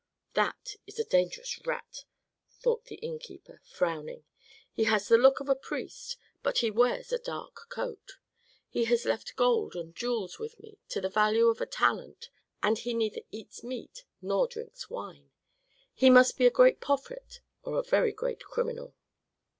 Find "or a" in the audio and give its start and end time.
17.61-17.83